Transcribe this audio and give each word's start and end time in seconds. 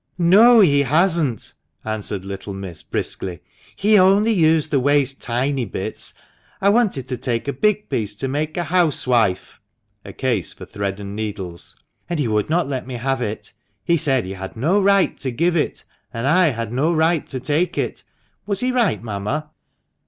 <f 0.01 0.07
No, 0.17 0.61
he 0.61 0.81
hasn't!" 0.81 1.53
answered 1.95 2.25
little 2.25 2.55
miss, 2.55 2.81
briskly." 2.81 3.39
He 3.85 3.99
only 3.99 4.31
used 4.31 4.71
the 4.71 4.79
waste 4.79 5.21
tiny 5.21 5.63
bits. 5.63 6.15
I 6.59 6.69
wanted 6.69 7.07
to 7.07 7.17
take 7.17 7.47
a 7.47 7.53
big 7.53 7.87
piece 7.87 8.15
to 8.15 8.27
make 8.27 8.57
a 8.57 8.63
housewife" 8.63 9.59
(a 10.03 10.11
case 10.11 10.53
for 10.53 10.65
thread 10.65 10.99
and 10.99 11.15
needles), 11.15 11.75
"and 12.09 12.17
he 12.19 12.27
would 12.27 12.49
not 12.49 12.67
let 12.67 12.87
me 12.87 12.95
have 12.95 13.21
it. 13.21 13.53
He 13.83 13.95
said 13.95 14.25
he 14.25 14.33
had 14.33 14.57
no 14.57 14.81
right 14.81 15.15
to 15.19 15.29
give 15.29 15.55
it, 15.55 15.83
and 16.11 16.25
I 16.25 16.47
had 16.47 16.73
no 16.73 16.91
right 16.91 17.27
to 17.27 17.39
take 17.39 17.77
it. 17.77 18.03
Was 18.47 18.61
he 18.61 18.71
right, 18.71 19.03
mamma 19.03 19.51